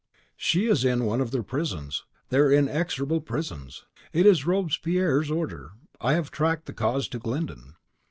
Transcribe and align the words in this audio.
"She 0.35 0.65
is 0.65 0.83
in 0.83 1.05
one 1.05 1.21
of 1.21 1.29
their 1.29 1.43
prisons, 1.43 2.05
their 2.29 2.51
inexorable 2.51 3.21
prisons. 3.21 3.85
It 4.11 4.25
is 4.25 4.47
Robespierre's 4.47 5.29
order, 5.29 5.73
I 5.99 6.13
have 6.13 6.31
tracked 6.31 6.65
the 6.65 6.73
cause 6.73 7.07
to 7.09 7.19
Glyndon. 7.19 7.75